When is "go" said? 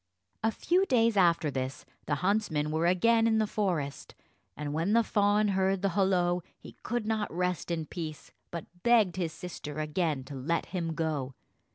10.95-11.35